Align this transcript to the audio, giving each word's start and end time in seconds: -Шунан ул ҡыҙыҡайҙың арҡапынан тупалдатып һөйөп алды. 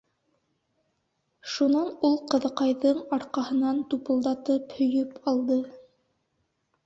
-Шунан 1.55 1.91
ул 2.07 2.15
ҡыҙыҡайҙың 2.31 3.03
арҡапынан 3.17 3.83
тупалдатып 3.91 4.75
һөйөп 4.79 5.31
алды. 5.33 5.59